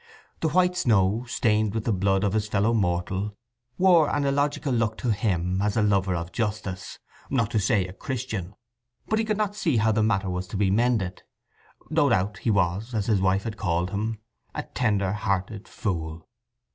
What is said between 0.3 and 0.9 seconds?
The white